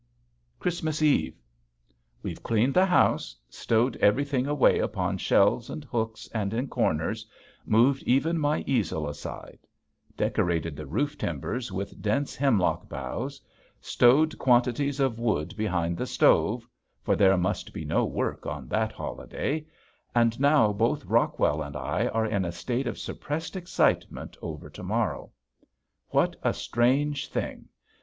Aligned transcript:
Christmas 0.59 0.99
Eve! 1.03 1.39
We've 2.23 2.41
cleaned 2.41 2.75
house, 2.75 3.35
stowed 3.51 3.97
everything 3.97 4.47
away 4.47 4.79
upon 4.79 5.19
shelves 5.19 5.69
and 5.69 5.83
hooks 5.83 6.27
and 6.33 6.55
in 6.55 6.69
corners, 6.69 7.27
moved 7.67 8.01
even 8.07 8.39
my 8.39 8.61
easel 8.65 9.07
aside; 9.07 9.59
decorated 10.17 10.75
the 10.75 10.87
roof 10.87 11.19
timbers 11.19 11.71
with 11.71 12.01
dense 12.01 12.35
hemlock 12.35 12.89
boughs, 12.89 13.39
stowed 13.79 14.39
quantities 14.39 14.99
of 14.99 15.19
wood 15.19 15.55
behind 15.55 15.97
the 15.97 16.07
stove 16.07 16.67
for 17.03 17.15
there 17.15 17.37
must 17.37 17.71
be 17.71 17.85
no 17.85 18.03
work 18.03 18.47
on 18.47 18.67
that 18.69 18.91
holiday 18.91 19.63
and 20.15 20.39
now 20.39 20.73
both 20.73 21.05
Rockwell 21.05 21.61
and 21.61 21.75
I 21.75 22.07
are 22.07 22.25
in 22.25 22.43
a 22.43 22.51
state 22.51 22.87
of 22.87 22.97
suppressed 22.97 23.55
excitement 23.55 24.35
over 24.41 24.67
to 24.67 24.81
morrow. 24.83 25.29
What 26.09 26.35
a 26.41 26.55
strange 26.55 27.29
thing! 27.29 27.67